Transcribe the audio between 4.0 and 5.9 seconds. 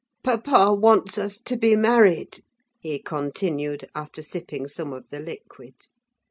sipping some of the liquid.